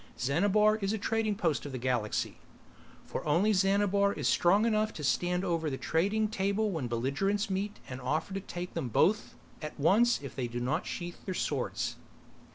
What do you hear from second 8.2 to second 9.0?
to take them